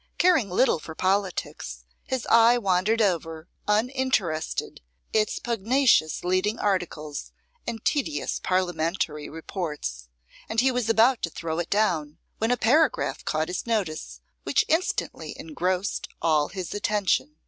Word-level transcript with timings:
Caring 0.17 0.49
little 0.49 0.79
for 0.79 0.95
politics, 0.95 1.85
his 2.05 2.25
eye 2.27 2.57
wandered 2.57 3.03
over, 3.03 3.47
uninterested, 3.67 4.81
its 5.13 5.37
pugnacious 5.37 6.23
leading 6.23 6.57
articles 6.57 7.31
and 7.67 7.85
tedious 7.85 8.39
parliamentary 8.39 9.29
reports; 9.29 10.09
and 10.49 10.59
he 10.59 10.71
was 10.71 10.89
about 10.89 11.21
to 11.21 11.29
throw 11.29 11.59
it 11.59 11.69
down 11.69 12.17
when 12.39 12.49
a 12.49 12.57
paragraph 12.57 13.23
caught 13.25 13.47
his 13.47 13.67
notice 13.67 14.21
which 14.41 14.65
instantly 14.67 15.35
engrossed 15.37 16.07
all 16.19 16.47
his 16.47 16.73
attention. 16.73 17.35